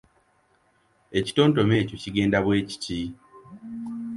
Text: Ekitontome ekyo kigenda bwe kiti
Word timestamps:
Ekitontome 1.17 1.73
ekyo 1.81 1.95
kigenda 2.03 2.37
bwe 2.45 2.57
kiti 2.69 2.99